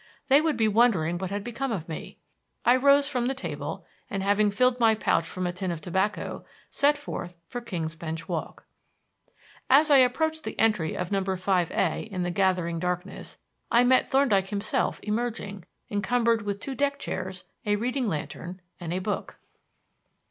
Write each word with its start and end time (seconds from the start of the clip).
They 0.29 0.41
would 0.41 0.57
be 0.57 0.67
wondering 0.67 1.19
what 1.19 1.29
had 1.29 1.43
become 1.43 1.71
of 1.71 1.87
me. 1.87 2.17
I 2.65 2.75
rose 2.75 3.07
from 3.07 3.27
the 3.27 3.35
table, 3.35 3.85
and 4.09 4.23
having 4.23 4.49
filled 4.49 4.79
my 4.79 4.95
pouch 4.95 5.25
from 5.25 5.45
a 5.45 5.53
tin 5.53 5.69
of 5.69 5.79
tobacco, 5.79 6.43
set 6.71 6.97
forth 6.97 7.37
for 7.45 7.61
King's 7.61 7.93
Bench 7.95 8.27
Walk. 8.27 8.65
As 9.69 9.91
I 9.91 9.97
approached 9.99 10.43
the 10.43 10.57
entry 10.57 10.97
of 10.97 11.11
No. 11.11 11.21
5A 11.21 12.07
in 12.09 12.23
the 12.23 12.31
gathering 12.31 12.79
darkness 12.79 13.37
I 13.69 13.83
met 13.83 14.09
Thorndyke 14.09 14.47
himself 14.47 14.99
emerging 15.03 15.65
encumbered 15.91 16.41
with 16.41 16.59
two 16.59 16.73
deck 16.73 16.97
chairs, 16.97 17.43
a 17.63 17.75
reading 17.75 18.07
lantern, 18.07 18.59
and 18.79 18.91
a 18.93 18.97
book. 18.97 19.37